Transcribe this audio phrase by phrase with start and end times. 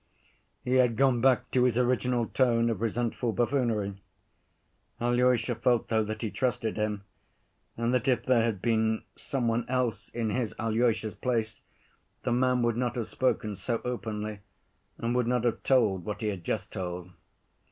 [0.63, 4.01] He had gone back to his original tone of resentful buffoonery.
[4.99, 7.03] Alyosha felt though that he trusted him,
[7.77, 11.61] and that if there had been some one else in his, Alyosha's place,
[12.23, 14.39] the man would not have spoken so openly
[14.97, 17.11] and would not have told what he had just told.